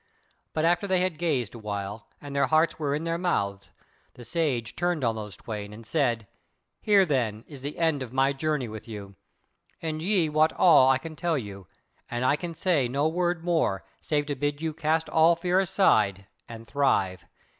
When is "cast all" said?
14.73-15.35